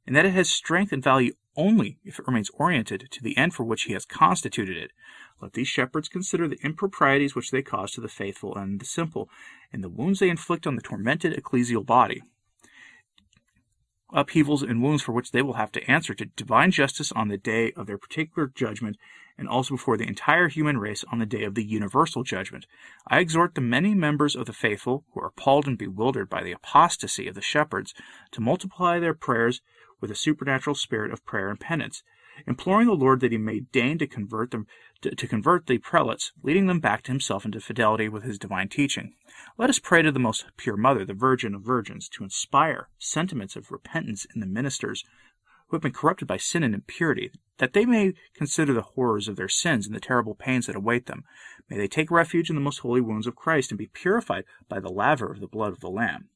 and 0.07 0.15
that 0.15 0.25
it 0.25 0.31
has 0.31 0.49
strength 0.49 0.93
and 0.93 1.03
value 1.03 1.33
only 1.57 1.99
if 2.05 2.21
it 2.21 2.27
remains 2.29 2.51
oriented 2.51 3.09
to 3.11 3.23
the 3.23 3.37
end 3.37 3.53
for 3.53 3.65
which 3.65 3.83
he 3.83 3.95
has 3.95 4.05
constituted 4.05 4.77
it. 4.77 4.93
Let 5.43 5.55
these 5.55 5.69
shepherds 5.69 6.09
consider 6.09 6.47
the 6.47 6.61
improprieties 6.63 7.35
which 7.35 7.51
they 7.51 7.63
cause 7.63 7.91
to 7.93 8.01
the 8.01 8.09
faithful 8.09 8.55
and 8.55 8.79
the 8.79 8.87
simple, 8.87 9.29
and 9.73 9.83
the 9.83 9.89
wounds 9.89 10.21
they 10.21 10.31
inflict 10.31 10.69
on 10.69 10.77
the 10.77 10.83
tormented 10.83 11.35
ecclesial 11.35 11.85
body 11.85 12.23
upheavals 14.17 14.63
and 14.63 14.83
wounds 14.83 15.03
for 15.03 15.13
which 15.13 15.31
they 15.31 15.43
will 15.43 15.53
have 15.53 15.71
to 15.71 15.91
answer 15.91 16.15
to 16.15 16.25
divine 16.25 16.71
justice 16.71 17.13
on 17.13 17.29
the 17.29 17.37
day 17.37 17.71
of 17.73 17.87
their 17.87 17.99
particular 17.99 18.51
judgment, 18.55 18.97
and 19.37 19.47
also 19.47 19.75
before 19.75 19.99
the 19.99 20.09
entire 20.09 20.49
human 20.49 20.79
race 20.79 21.05
on 21.13 21.19
the 21.19 21.27
day 21.27 21.45
of 21.45 21.55
the 21.55 21.63
universal 21.65 22.25
judgment. 22.25 22.67
I 23.07 23.21
exhort 23.21 23.55
the 23.55 23.61
many 23.61 23.95
members 23.95 24.35
of 24.35 24.47
the 24.47 24.55
faithful 24.55 25.05
who 25.13 25.21
are 25.21 25.27
appalled 25.27 25.67
and 25.67 25.77
bewildered 25.77 26.31
by 26.31 26.43
the 26.43 26.53
apostasy 26.53 27.29
of 27.29 27.35
the 27.35 27.43
shepherds 27.43 27.93
to 28.33 28.41
multiply 28.41 28.99
their 28.99 29.15
prayers 29.15 29.61
with 30.01 30.11
a 30.11 30.17
supernatural 30.17 30.75
spirit 30.75 31.13
of 31.13 31.27
prayer 31.27 31.51
and 31.51 31.61
penance, 31.61 32.03
imploring 32.47 32.87
the 32.87 32.95
Lord 32.95 33.21
that 33.21 33.33
he 33.33 33.39
may 33.39 33.61
deign 33.61 33.99
to 33.99 34.07
convert 34.07 34.51
them 34.51 34.67
to, 35.03 35.15
to 35.15 35.29
convert 35.29 35.67
the 35.67 35.79
prelates, 35.79 36.33
leading 36.43 36.67
them 36.67 36.81
back 36.81 37.03
to 37.03 37.13
himself 37.13 37.45
into 37.45 37.61
fidelity 37.61 38.09
with 38.09 38.25
his 38.25 38.39
divine 38.39 38.69
teaching. 38.69 39.15
Let 39.59 39.71
us 39.71 39.79
pray 39.79 40.03
to 40.03 40.13
the 40.13 40.19
most 40.19 40.47
pure 40.57 40.77
Mother, 40.77 41.05
the 41.05 41.15
Virgin 41.15 41.55
of 41.55 41.63
Virgins, 41.63 42.09
to 42.11 42.25
inspire 42.25 42.89
sentiments 42.99 43.57
of 43.57 43.71
repentance 43.71 44.27
in 44.35 44.41
the 44.41 44.47
ministers 44.47 45.05
who 45.69 45.77
have 45.77 45.83
been 45.83 45.93
corrupted 45.93 46.29
by 46.29 46.37
sin 46.37 46.63
and 46.63 46.75
impurity, 46.75 47.31
that 47.59 47.73
they 47.73 47.85
may 47.85 48.15
consider 48.35 48.73
the 48.73 48.83
horrors 48.83 49.29
of 49.29 49.37
their 49.37 49.49
sins 49.49 49.87
and 49.87 49.95
the 49.95 50.01
terrible 50.01 50.35
pains 50.35 50.67
that 50.67 50.77
await 50.77 51.07
them. 51.07 51.25
May 51.69 51.77
they 51.77 51.89
take 51.89 52.11
refuge 52.11 52.49
in 52.49 52.55
the 52.55 52.63
most 52.63 52.79
holy 52.79 53.01
wounds 53.01 53.27
of 53.27 53.35
Christ 53.35 53.71
and 53.71 53.79
be 53.79 53.89
purified 53.89 54.45
by 54.69 54.79
the 54.79 54.91
laver 54.91 55.33
of 55.33 55.41
the 55.41 55.49
blood 55.49 55.73
of 55.73 55.81
the 55.81 55.91
Lamb. 55.91 56.29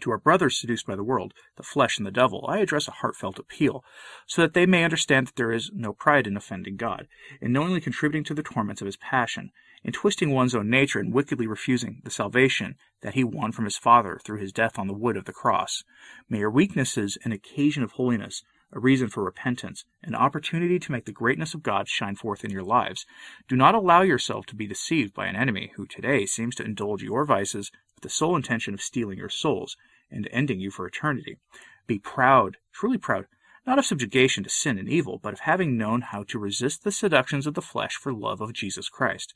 To 0.00 0.10
our 0.10 0.18
brothers 0.18 0.58
seduced 0.58 0.86
by 0.86 0.96
the 0.96 1.02
world, 1.02 1.32
the 1.56 1.62
flesh, 1.62 1.96
and 1.96 2.06
the 2.06 2.10
devil, 2.10 2.44
I 2.46 2.58
address 2.58 2.88
a 2.88 2.92
heartfelt 2.92 3.38
appeal, 3.38 3.82
so 4.26 4.42
that 4.42 4.52
they 4.52 4.66
may 4.66 4.84
understand 4.84 5.28
that 5.28 5.36
there 5.36 5.50
is 5.50 5.70
no 5.72 5.94
pride 5.94 6.26
in 6.26 6.36
offending 6.36 6.76
God, 6.76 7.08
in 7.40 7.52
knowingly 7.52 7.80
contributing 7.80 8.22
to 8.24 8.34
the 8.34 8.42
torments 8.42 8.82
of 8.82 8.86
his 8.86 8.98
passion, 8.98 9.50
in 9.82 9.92
twisting 9.92 10.30
one's 10.30 10.54
own 10.54 10.68
nature 10.68 10.98
and 10.98 11.14
wickedly 11.14 11.46
refusing 11.46 12.02
the 12.04 12.10
salvation 12.10 12.76
that 13.00 13.14
he 13.14 13.24
won 13.24 13.50
from 13.50 13.64
his 13.64 13.78
Father 13.78 14.20
through 14.22 14.40
his 14.40 14.52
death 14.52 14.78
on 14.78 14.88
the 14.88 14.92
wood 14.92 15.16
of 15.16 15.24
the 15.24 15.32
cross. 15.32 15.84
May 16.28 16.40
your 16.40 16.50
weaknesses 16.50 17.16
an 17.24 17.32
occasion 17.32 17.82
of 17.82 17.92
holiness, 17.92 18.42
a 18.72 18.78
reason 18.78 19.08
for 19.08 19.24
repentance, 19.24 19.84
an 20.02 20.14
opportunity 20.14 20.78
to 20.78 20.92
make 20.92 21.04
the 21.04 21.12
greatness 21.12 21.54
of 21.54 21.62
God 21.62 21.88
shine 21.88 22.16
forth 22.16 22.44
in 22.44 22.50
your 22.50 22.62
lives. 22.62 23.06
Do 23.48 23.56
not 23.56 23.74
allow 23.74 24.02
yourself 24.02 24.46
to 24.46 24.56
be 24.56 24.66
deceived 24.66 25.14
by 25.14 25.26
an 25.26 25.36
enemy 25.36 25.72
who 25.76 25.86
today 25.86 26.26
seems 26.26 26.54
to 26.56 26.64
indulge 26.64 27.02
your 27.02 27.24
vices 27.24 27.70
with 27.94 28.02
the 28.02 28.10
sole 28.10 28.36
intention 28.36 28.74
of 28.74 28.82
stealing 28.82 29.18
your 29.18 29.28
souls 29.28 29.76
and 30.10 30.28
ending 30.30 30.60
you 30.60 30.70
for 30.70 30.86
eternity. 30.86 31.38
Be 31.86 31.98
proud, 31.98 32.58
truly 32.72 32.98
proud, 32.98 33.26
not 33.66 33.78
of 33.78 33.86
subjugation 33.86 34.44
to 34.44 34.50
sin 34.50 34.78
and 34.78 34.88
evil, 34.88 35.18
but 35.22 35.34
of 35.34 35.40
having 35.40 35.76
known 35.76 36.00
how 36.00 36.22
to 36.24 36.38
resist 36.38 36.84
the 36.84 36.92
seductions 36.92 37.46
of 37.46 37.54
the 37.54 37.62
flesh 37.62 37.94
for 37.96 38.12
love 38.12 38.40
of 38.40 38.52
Jesus 38.52 38.88
Christ. 38.88 39.34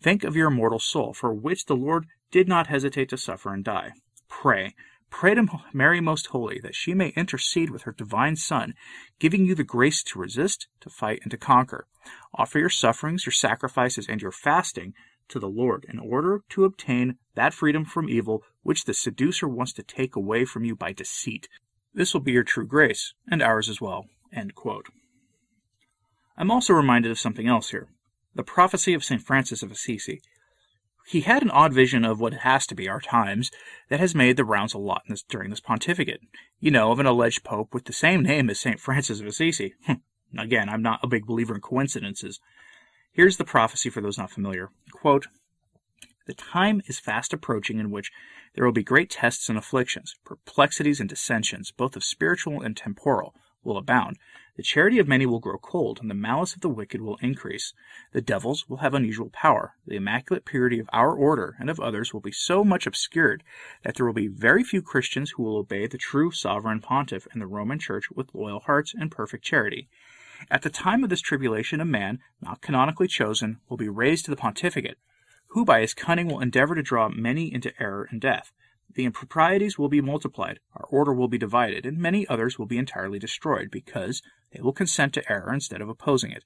Think 0.00 0.22
of 0.22 0.36
your 0.36 0.48
immortal 0.48 0.78
soul, 0.78 1.12
for 1.12 1.34
which 1.34 1.66
the 1.66 1.76
Lord 1.76 2.06
did 2.30 2.48
not 2.48 2.68
hesitate 2.68 3.08
to 3.08 3.16
suffer 3.16 3.52
and 3.52 3.64
die. 3.64 3.92
Pray, 4.28 4.74
Pray 5.16 5.36
to 5.36 5.46
Mary 5.72 6.00
Most 6.00 6.26
Holy 6.26 6.58
that 6.58 6.74
she 6.74 6.92
may 6.92 7.10
intercede 7.10 7.70
with 7.70 7.82
her 7.82 7.92
divine 7.92 8.34
Son, 8.34 8.74
giving 9.20 9.44
you 9.44 9.54
the 9.54 9.62
grace 9.62 10.02
to 10.02 10.18
resist, 10.18 10.66
to 10.80 10.90
fight, 10.90 11.20
and 11.22 11.30
to 11.30 11.36
conquer. 11.36 11.86
Offer 12.34 12.58
your 12.58 12.68
sufferings, 12.68 13.24
your 13.24 13.32
sacrifices, 13.32 14.08
and 14.08 14.20
your 14.20 14.32
fasting 14.32 14.92
to 15.28 15.38
the 15.38 15.48
Lord 15.48 15.86
in 15.88 16.00
order 16.00 16.42
to 16.48 16.64
obtain 16.64 17.16
that 17.36 17.54
freedom 17.54 17.84
from 17.84 18.08
evil 18.08 18.42
which 18.64 18.86
the 18.86 18.92
seducer 18.92 19.46
wants 19.46 19.72
to 19.74 19.84
take 19.84 20.16
away 20.16 20.44
from 20.44 20.64
you 20.64 20.74
by 20.74 20.92
deceit. 20.92 21.48
This 21.94 22.12
will 22.12 22.20
be 22.20 22.32
your 22.32 22.42
true 22.42 22.66
grace, 22.66 23.14
and 23.30 23.40
ours 23.40 23.68
as 23.68 23.80
well. 23.80 24.06
I'm 26.36 26.50
also 26.50 26.74
reminded 26.74 27.12
of 27.12 27.20
something 27.20 27.46
else 27.46 27.70
here 27.70 27.86
the 28.34 28.42
prophecy 28.42 28.94
of 28.94 29.04
St. 29.04 29.22
Francis 29.22 29.62
of 29.62 29.70
Assisi. 29.70 30.20
He 31.06 31.20
had 31.20 31.42
an 31.42 31.50
odd 31.50 31.72
vision 31.72 32.04
of 32.04 32.20
what 32.20 32.32
has 32.32 32.66
to 32.66 32.74
be 32.74 32.88
our 32.88 33.00
times 33.00 33.50
that 33.90 34.00
has 34.00 34.14
made 34.14 34.36
the 34.36 34.44
rounds 34.44 34.72
a 34.72 34.78
lot 34.78 35.02
this, 35.08 35.22
during 35.22 35.50
this 35.50 35.60
pontificate. 35.60 36.20
You 36.60 36.70
know, 36.70 36.90
of 36.90 36.98
an 36.98 37.06
alleged 37.06 37.44
pope 37.44 37.74
with 37.74 37.84
the 37.84 37.92
same 37.92 38.22
name 38.22 38.48
as 38.48 38.58
St. 38.58 38.80
Francis 38.80 39.20
of 39.20 39.26
Assisi. 39.26 39.74
Hmm. 39.86 40.40
Again, 40.40 40.68
I'm 40.68 40.82
not 40.82 40.98
a 41.00 41.06
big 41.06 41.26
believer 41.26 41.54
in 41.54 41.60
coincidences. 41.60 42.40
Here's 43.12 43.36
the 43.36 43.44
prophecy 43.44 43.88
for 43.88 44.00
those 44.00 44.18
not 44.18 44.32
familiar. 44.32 44.70
Quote, 44.90 45.28
the 46.26 46.34
time 46.34 46.82
is 46.86 46.98
fast 46.98 47.32
approaching 47.32 47.78
in 47.78 47.90
which 47.90 48.10
there 48.54 48.64
will 48.64 48.72
be 48.72 48.82
great 48.82 49.10
tests 49.10 49.48
and 49.48 49.56
afflictions, 49.56 50.16
perplexities 50.24 50.98
and 50.98 51.08
dissensions, 51.08 51.70
both 51.70 51.94
of 51.94 52.02
spiritual 52.02 52.62
and 52.62 52.76
temporal, 52.76 53.34
will 53.64 53.76
abound. 53.76 54.18
The 54.56 54.62
charity 54.62 54.98
of 54.98 55.08
many 55.08 55.26
will 55.26 55.40
grow 55.40 55.58
cold, 55.58 55.98
and 56.00 56.08
the 56.08 56.14
malice 56.14 56.54
of 56.54 56.60
the 56.60 56.68
wicked 56.68 57.00
will 57.00 57.16
increase. 57.16 57.72
The 58.12 58.20
devils 58.20 58.68
will 58.68 58.76
have 58.78 58.94
unusual 58.94 59.30
power. 59.30 59.74
The 59.86 59.96
immaculate 59.96 60.44
purity 60.44 60.78
of 60.78 60.88
our 60.92 61.12
order 61.12 61.56
and 61.58 61.68
of 61.68 61.80
others 61.80 62.12
will 62.12 62.20
be 62.20 62.30
so 62.30 62.62
much 62.62 62.86
obscured 62.86 63.42
that 63.82 63.96
there 63.96 64.06
will 64.06 64.12
be 64.12 64.28
very 64.28 64.62
few 64.62 64.80
Christians 64.80 65.32
who 65.32 65.42
will 65.42 65.56
obey 65.56 65.86
the 65.86 65.98
true 65.98 66.30
sovereign 66.30 66.80
pontiff 66.80 67.26
and 67.32 67.42
the 67.42 67.46
Roman 67.46 67.80
Church 67.80 68.10
with 68.12 68.34
loyal 68.34 68.60
hearts 68.60 68.94
and 68.94 69.10
perfect 69.10 69.44
charity. 69.44 69.88
At 70.50 70.62
the 70.62 70.70
time 70.70 71.02
of 71.02 71.10
this 71.10 71.20
tribulation, 71.20 71.80
a 71.80 71.84
man, 71.84 72.20
not 72.40 72.60
canonically 72.60 73.08
chosen, 73.08 73.60
will 73.68 73.76
be 73.76 73.88
raised 73.88 74.26
to 74.26 74.30
the 74.30 74.36
pontificate, 74.36 74.98
who 75.48 75.64
by 75.64 75.80
his 75.80 75.94
cunning 75.94 76.28
will 76.28 76.40
endeavor 76.40 76.74
to 76.74 76.82
draw 76.82 77.08
many 77.08 77.52
into 77.52 77.72
error 77.80 78.06
and 78.10 78.20
death. 78.20 78.52
The 78.94 79.04
improprieties 79.04 79.78
will 79.78 79.88
be 79.88 80.00
multiplied, 80.00 80.60
our 80.76 80.86
order 80.86 81.12
will 81.12 81.28
be 81.28 81.38
divided, 81.38 81.84
and 81.84 81.98
many 81.98 82.26
others 82.28 82.58
will 82.58 82.66
be 82.66 82.78
entirely 82.78 83.18
destroyed, 83.18 83.70
because 83.70 84.22
they 84.52 84.60
will 84.60 84.72
consent 84.72 85.14
to 85.14 85.32
error 85.32 85.52
instead 85.52 85.80
of 85.80 85.88
opposing 85.88 86.30
it. 86.30 86.44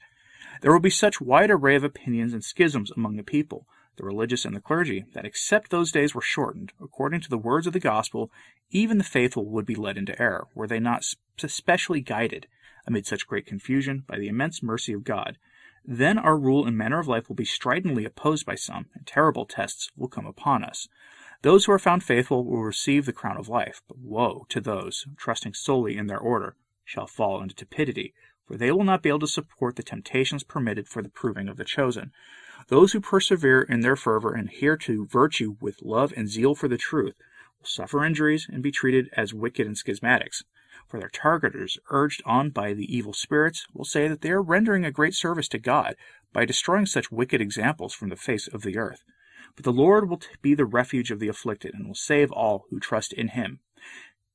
There 0.63 0.73
will 0.73 0.81
be 0.81 0.91
such 0.91 1.21
wide 1.21 1.51
array 1.51 1.77
of 1.77 1.85
opinions 1.85 2.33
and 2.33 2.43
schisms 2.43 2.91
among 2.91 3.17
the 3.17 3.23
people, 3.23 3.67
the 3.97 4.05
religious 4.05 4.45
and 4.45 4.57
the 4.57 4.61
clergy, 4.61 5.05
that 5.13 5.27
except 5.27 5.71
those 5.71 5.93
days 5.93 6.15
were 6.15 6.23
shortened, 6.23 6.73
according 6.81 7.21
to 7.21 7.29
the 7.29 7.37
words 7.37 7.67
of 7.67 7.73
the 7.73 7.81
gospel, 7.81 8.31
even 8.71 8.97
the 8.97 9.05
faithful 9.05 9.45
would 9.45 9.67
be 9.67 9.75
led 9.75 9.99
into 9.99 10.21
error, 10.21 10.47
were 10.55 10.67
they 10.67 10.81
not 10.81 11.05
specially 11.37 12.01
guided, 12.01 12.47
amid 12.87 13.07
such 13.07 13.27
great 13.27 13.45
confusion, 13.45 14.05
by 14.07 14.19
the 14.19 14.29
immense 14.29 14.63
mercy 14.63 14.93
of 14.93 15.05
God. 15.05 15.37
Then 15.85 16.17
our 16.19 16.39
rule 16.39 16.67
and 16.67 16.79
manner 16.79 16.99
of 16.99 17.09
life 17.09 17.29
will 17.29 17.37
be 17.37 17.45
stridently 17.45 18.05
opposed 18.05 18.47
by 18.47 18.55
some, 18.55 18.87
and 18.95 19.07
terrible 19.07 19.45
tests 19.45 19.91
will 19.97 20.09
come 20.09 20.27
upon 20.27 20.65
us. 20.65 20.89
Those 21.43 21.65
who 21.65 21.73
are 21.73 21.79
found 21.79 22.03
faithful 22.03 22.45
will 22.45 22.65
receive 22.65 23.07
the 23.07 23.13
crown 23.13 23.37
of 23.37 23.49
life, 23.49 23.81
but 23.87 23.99
woe 23.99 24.45
to 24.49 24.61
those, 24.61 25.07
trusting 25.17 25.55
solely 25.55 25.97
in 25.97 26.09
their 26.09 26.19
order, 26.19 26.57
shall 26.85 27.07
fall 27.07 27.41
into 27.41 27.55
tepidity, 27.55 28.13
for 28.45 28.57
they 28.57 28.73
will 28.73 28.83
not 28.83 29.03
be 29.03 29.09
able 29.09 29.21
to 29.21 29.29
support 29.29 29.77
the 29.77 29.85
temptations 29.85 30.43
permitted 30.43 30.89
for 30.89 31.01
the 31.01 31.09
proving 31.09 31.47
of 31.47 31.57
the 31.57 31.65
chosen. 31.65 32.11
Those 32.67 32.93
who 32.93 33.01
persevere 33.01 33.63
in 33.63 33.81
their 33.81 33.95
fervor 33.95 34.33
and 34.35 34.49
adhere 34.49 34.77
to 34.79 35.07
virtue 35.07 35.57
with 35.61 35.81
love 35.81 36.13
and 36.17 36.29
zeal 36.29 36.57
for 36.57 36.67
the 36.67 36.77
truth 36.77 37.15
will 37.61 37.67
suffer 37.67 38.05
injuries 38.05 38.49
and 38.51 38.61
be 38.61 38.73
treated 38.73 39.09
as 39.13 39.33
wicked 39.33 39.65
and 39.65 39.77
schismatics. 39.77 40.43
For 40.89 40.99
their 40.99 41.11
targeters, 41.11 41.79
urged 41.91 42.21
on 42.27 42.51
by 42.51 42.73
the 42.73 42.93
evil 42.93 43.13
spirits, 43.13 43.65
will 43.73 43.85
say 43.85 44.09
that 44.09 44.23
they 44.23 44.31
are 44.31 44.43
rendering 44.43 44.85
a 44.85 44.91
great 44.91 45.15
service 45.15 45.47
to 45.49 45.59
God 45.59 45.95
by 46.33 46.45
destroying 46.45 46.87
such 46.87 47.13
wicked 47.13 47.41
examples 47.41 47.95
from 47.95 48.09
the 48.09 48.17
face 48.17 48.49
of 48.49 48.63
the 48.63 48.77
earth. 48.77 49.05
But 49.57 49.65
the 49.65 49.73
Lord 49.73 50.09
will 50.09 50.21
be 50.43 50.55
the 50.55 50.65
refuge 50.65 51.11
of 51.11 51.21
the 51.21 51.29
afflicted, 51.29 51.75
and 51.75 51.87
will 51.87 51.95
save 51.95 52.31
all 52.33 52.67
who 52.71 52.79
trust 52.79 53.13
in 53.13 53.29
him. 53.29 53.61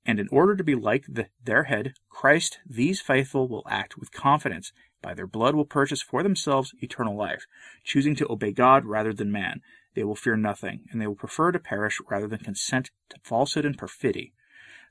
And 0.05 0.19
in 0.19 0.27
order 0.31 0.55
to 0.55 0.63
be 0.63 0.75
like 0.75 1.05
the, 1.07 1.27
their 1.43 1.63
head, 1.63 1.93
Christ, 2.09 2.59
these 2.65 3.01
faithful 3.01 3.47
will 3.47 3.63
act 3.69 3.97
with 3.97 4.11
confidence. 4.11 4.73
By 5.01 5.13
their 5.13 5.27
blood 5.27 5.55
will 5.55 5.65
purchase 5.65 6.01
for 6.01 6.23
themselves 6.23 6.73
eternal 6.81 7.15
life, 7.15 7.45
choosing 7.83 8.15
to 8.15 8.31
obey 8.31 8.51
God 8.51 8.85
rather 8.85 9.13
than 9.13 9.31
man. 9.31 9.61
They 9.95 10.03
will 10.03 10.15
fear 10.15 10.35
nothing, 10.35 10.85
and 10.91 11.01
they 11.01 11.07
will 11.07 11.15
prefer 11.15 11.51
to 11.51 11.59
perish 11.59 11.99
rather 12.09 12.27
than 12.27 12.39
consent 12.39 12.91
to 13.09 13.17
falsehood 13.21 13.65
and 13.65 13.77
perfidy. 13.77 14.33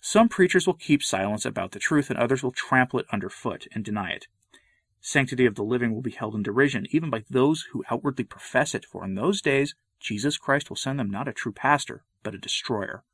Some 0.01 0.29
preachers 0.29 0.67
will 0.67 0.75
keep 0.75 1.03
silence 1.03 1.45
about 1.45 1.73
the 1.73 1.79
truth, 1.79 2.11
and 2.11 2.19
others 2.19 2.43
will 2.43 2.51
trample 2.51 2.99
it 2.99 3.07
under 3.11 3.29
foot 3.29 3.67
and 3.73 3.85
deny 3.85 4.11
it. 4.11 4.27
Sanctity 5.01 5.47
of 5.47 5.57
the 5.57 5.65
living 5.65 5.95
will 5.95 6.03
be 6.03 6.11
held 6.11 6.35
in 6.35 6.43
derision, 6.43 6.87
even 6.91 7.11
by 7.11 7.25
those 7.29 7.67
who 7.73 7.85
outwardly 7.91 8.25
profess 8.25 8.75
it, 8.75 8.85
for 8.85 9.05
in 9.05 9.15
those 9.15 9.43
days 9.43 9.75
Jesus 10.03 10.37
Christ 10.37 10.69
will 10.69 10.77
send 10.77 10.99
them 10.99 11.11
not 11.11 11.29
a 11.29 11.33
true 11.33 11.53
pastor, 11.53 12.05
but 12.23 12.35
a 12.35 12.39
destroyer. 12.39 13.05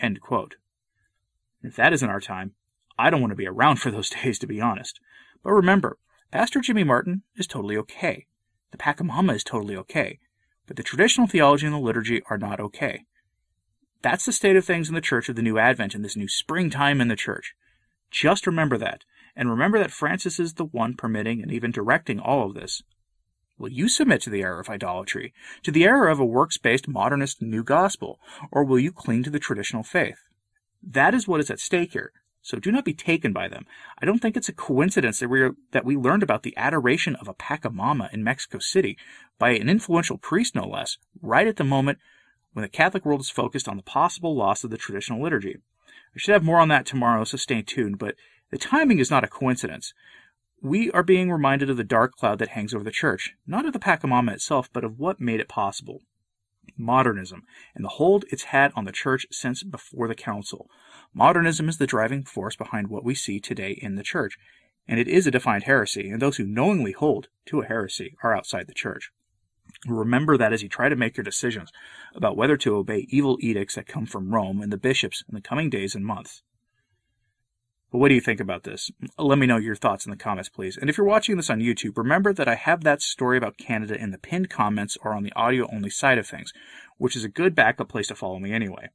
If 0.00 1.76
that 1.76 1.92
isn't 1.92 2.08
our 2.08 2.20
time, 2.20 2.54
I 2.98 3.10
don't 3.10 3.20
want 3.20 3.30
to 3.30 3.36
be 3.36 3.46
around 3.46 3.76
for 3.76 3.90
those 3.90 4.10
days, 4.22 4.38
to 4.40 4.46
be 4.46 4.60
honest. 4.60 5.00
But 5.42 5.52
remember, 5.52 5.98
Pastor 6.30 6.60
Jimmy 6.60 6.84
Martin 6.84 7.22
is 7.36 7.46
totally 7.46 7.76
okay. 7.76 8.26
The 8.70 8.78
Pachamama 8.78 9.34
is 9.34 9.44
totally 9.44 9.76
okay. 9.76 10.18
But 10.66 10.76
the 10.76 10.82
traditional 10.82 11.26
theology 11.26 11.66
and 11.66 11.74
the 11.74 11.78
liturgy 11.78 12.22
are 12.30 12.38
not 12.38 12.60
okay. 12.60 13.04
That's 14.00 14.24
the 14.24 14.32
state 14.32 14.56
of 14.56 14.64
things 14.64 14.88
in 14.88 14.94
the 14.94 15.00
Church 15.00 15.28
of 15.28 15.36
the 15.36 15.42
New 15.42 15.58
Advent 15.58 15.94
in 15.94 16.02
this 16.02 16.16
new 16.16 16.28
springtime 16.28 17.00
in 17.00 17.08
the 17.08 17.16
Church. 17.16 17.54
Just 18.10 18.46
remember 18.46 18.76
that, 18.78 19.04
and 19.36 19.50
remember 19.50 19.78
that 19.78 19.90
Francis 19.90 20.40
is 20.40 20.54
the 20.54 20.64
one 20.64 20.94
permitting 20.94 21.42
and 21.42 21.52
even 21.52 21.70
directing 21.70 22.18
all 22.18 22.46
of 22.46 22.54
this. 22.54 22.82
Will 23.62 23.70
you 23.70 23.88
submit 23.88 24.20
to 24.22 24.30
the 24.30 24.42
error 24.42 24.58
of 24.58 24.68
idolatry, 24.68 25.32
to 25.62 25.70
the 25.70 25.84
error 25.84 26.08
of 26.08 26.18
a 26.18 26.24
works 26.24 26.58
based 26.58 26.88
modernist 26.88 27.40
new 27.40 27.62
gospel, 27.62 28.18
or 28.50 28.64
will 28.64 28.80
you 28.80 28.90
cling 28.90 29.22
to 29.22 29.30
the 29.30 29.38
traditional 29.38 29.84
faith? 29.84 30.18
That 30.82 31.14
is 31.14 31.28
what 31.28 31.38
is 31.38 31.48
at 31.48 31.60
stake 31.60 31.92
here. 31.92 32.10
So 32.40 32.58
do 32.58 32.72
not 32.72 32.84
be 32.84 32.92
taken 32.92 33.32
by 33.32 33.46
them. 33.46 33.64
I 34.00 34.04
don't 34.04 34.18
think 34.18 34.36
it's 34.36 34.48
a 34.48 34.52
coincidence 34.52 35.20
that 35.20 35.28
we, 35.28 35.42
are, 35.42 35.52
that 35.70 35.84
we 35.84 35.96
learned 35.96 36.24
about 36.24 36.42
the 36.42 36.56
adoration 36.56 37.14
of 37.14 37.28
a 37.28 37.34
Pachamama 37.34 38.12
in 38.12 38.24
Mexico 38.24 38.58
City 38.58 38.98
by 39.38 39.50
an 39.50 39.68
influential 39.68 40.18
priest, 40.18 40.56
no 40.56 40.66
less, 40.66 40.98
right 41.20 41.46
at 41.46 41.54
the 41.54 41.62
moment 41.62 41.98
when 42.54 42.64
the 42.64 42.68
Catholic 42.68 43.04
world 43.04 43.20
is 43.20 43.30
focused 43.30 43.68
on 43.68 43.76
the 43.76 43.84
possible 43.84 44.34
loss 44.34 44.64
of 44.64 44.70
the 44.70 44.76
traditional 44.76 45.22
liturgy. 45.22 45.58
I 45.88 46.18
should 46.18 46.32
have 46.32 46.42
more 46.42 46.58
on 46.58 46.66
that 46.70 46.84
tomorrow, 46.84 47.22
so 47.22 47.36
stay 47.36 47.62
tuned, 47.62 48.00
but 48.00 48.16
the 48.50 48.58
timing 48.58 48.98
is 48.98 49.08
not 49.08 49.22
a 49.22 49.28
coincidence 49.28 49.94
we 50.62 50.92
are 50.92 51.02
being 51.02 51.30
reminded 51.30 51.68
of 51.68 51.76
the 51.76 51.84
dark 51.84 52.12
cloud 52.12 52.38
that 52.38 52.50
hangs 52.50 52.72
over 52.72 52.84
the 52.84 52.92
church, 52.92 53.34
not 53.46 53.66
of 53.66 53.72
the 53.72 53.80
Pachamama 53.80 54.32
itself, 54.32 54.70
but 54.72 54.84
of 54.84 54.98
what 54.98 55.20
made 55.20 55.40
it 55.40 55.48
possible. 55.48 56.02
Modernism, 56.76 57.42
and 57.74 57.84
the 57.84 57.90
hold 57.90 58.24
it's 58.30 58.44
had 58.44 58.72
on 58.76 58.84
the 58.84 58.92
church 58.92 59.26
since 59.32 59.64
before 59.64 60.06
the 60.06 60.14
council. 60.14 60.70
Modernism 61.12 61.68
is 61.68 61.78
the 61.78 61.86
driving 61.86 62.22
force 62.22 62.54
behind 62.54 62.86
what 62.86 63.04
we 63.04 63.14
see 63.14 63.40
today 63.40 63.76
in 63.82 63.96
the 63.96 64.04
church, 64.04 64.38
and 64.86 65.00
it 65.00 65.08
is 65.08 65.26
a 65.26 65.32
defined 65.32 65.64
heresy, 65.64 66.08
and 66.08 66.22
those 66.22 66.36
who 66.36 66.46
knowingly 66.46 66.92
hold 66.92 67.26
to 67.46 67.60
a 67.60 67.66
heresy 67.66 68.14
are 68.22 68.36
outside 68.36 68.68
the 68.68 68.74
church. 68.74 69.10
Remember 69.86 70.38
that 70.38 70.52
as 70.52 70.62
you 70.62 70.68
try 70.68 70.88
to 70.88 70.96
make 70.96 71.16
your 71.16 71.24
decisions 71.24 71.72
about 72.14 72.36
whether 72.36 72.56
to 72.58 72.76
obey 72.76 73.06
evil 73.08 73.36
edicts 73.40 73.74
that 73.74 73.88
come 73.88 74.06
from 74.06 74.32
Rome 74.32 74.62
and 74.62 74.72
the 74.72 74.76
bishops 74.76 75.24
in 75.28 75.34
the 75.34 75.40
coming 75.40 75.70
days 75.70 75.96
and 75.96 76.06
months. 76.06 76.42
But 77.92 77.98
what 77.98 78.08
do 78.08 78.14
you 78.14 78.22
think 78.22 78.40
about 78.40 78.62
this? 78.62 78.90
Let 79.18 79.38
me 79.38 79.46
know 79.46 79.58
your 79.58 79.76
thoughts 79.76 80.06
in 80.06 80.10
the 80.10 80.16
comments, 80.16 80.48
please. 80.48 80.78
And 80.78 80.88
if 80.88 80.96
you're 80.96 81.06
watching 81.06 81.36
this 81.36 81.50
on 81.50 81.60
YouTube, 81.60 81.98
remember 81.98 82.32
that 82.32 82.48
I 82.48 82.54
have 82.54 82.84
that 82.84 83.02
story 83.02 83.36
about 83.36 83.58
Canada 83.58 83.94
in 83.94 84.12
the 84.12 84.18
pinned 84.18 84.48
comments 84.48 84.96
or 85.02 85.12
on 85.12 85.24
the 85.24 85.32
audio 85.36 85.68
only 85.70 85.90
side 85.90 86.16
of 86.16 86.26
things, 86.26 86.54
which 86.96 87.14
is 87.14 87.22
a 87.22 87.28
good 87.28 87.54
backup 87.54 87.90
place 87.90 88.08
to 88.08 88.14
follow 88.14 88.38
me 88.38 88.50
anyway. 88.50 88.88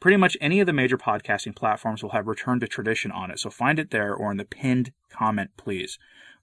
Pretty 0.00 0.16
much 0.16 0.36
any 0.40 0.58
of 0.58 0.66
the 0.66 0.72
major 0.72 0.98
podcasting 0.98 1.54
platforms 1.54 2.02
will 2.02 2.10
have 2.10 2.26
Return 2.26 2.58
to 2.58 2.66
Tradition 2.66 3.12
on 3.12 3.30
it, 3.30 3.38
so 3.38 3.50
find 3.50 3.78
it 3.78 3.92
there 3.92 4.12
or 4.12 4.32
in 4.32 4.36
the 4.36 4.44
pinned 4.44 4.92
comment, 5.10 5.50
please. 5.56 5.96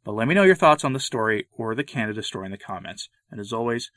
But 0.06 0.14
let 0.14 0.30
me 0.30 0.34
know 0.34 0.44
your 0.44 0.56
thoughts 0.56 0.86
on 0.86 0.94
the 0.94 1.02
story 1.02 1.48
or 1.52 1.76
the 1.76 1.84
Canada 1.84 2.24
story 2.24 2.46
in 2.46 2.52
the 2.52 2.58
comments. 2.58 3.10
And 3.30 3.42
as 3.42 3.52
always, 3.52 3.92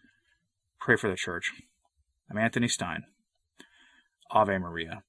pray 0.81 0.97
for 0.97 1.09
the 1.09 1.15
church. 1.15 1.53
I'm 2.29 2.39
Anthony 2.39 2.67
Stine. 2.67 3.05
Ave 4.33 4.59
Maria. 4.59 5.05